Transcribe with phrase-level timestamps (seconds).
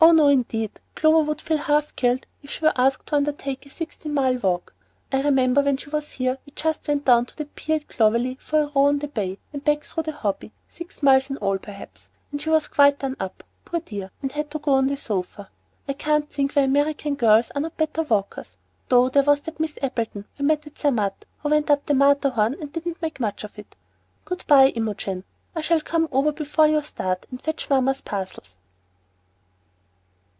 [0.00, 3.70] "Oh, no, indeed; Clover would feel half killed if she were asked to undertake a
[3.70, 4.72] sixteen mile walk.
[5.12, 8.36] I remember, when she was here, we just went down to the pier at Clovelly
[8.40, 11.58] for a row on the Bay and back through the Hobby, six miles in all,
[11.58, 14.90] perhaps, and she was quite done up, poor dear, and had to go on to
[14.90, 15.50] the sofa.
[15.88, 18.56] I can't think why American girls are not better walkers,
[18.88, 22.54] though there was that Miss Appleton we met at Zermatt, who went up the Matterhorn
[22.60, 23.74] and didn't make much of it.
[24.24, 25.24] Good by, Imogen;
[25.56, 28.54] I shall come over before you start and fetch mamma's parcels."